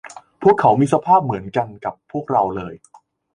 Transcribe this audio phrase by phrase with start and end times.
[0.43, 2.73] พวกเขามีสภาพเหมือนกันกับพวกเราเลย